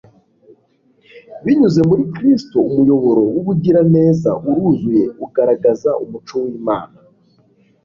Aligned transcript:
Binyuze 1.45 1.81
muri 1.89 2.03
Kristo 2.15 2.57
umuyoboro 2.69 3.21
w'ubugiraneza 3.33 4.29
uruzuye 4.49 5.03
ugaragaza 5.25 5.89
umuco 6.03 6.33
w'Imana, 6.43 6.97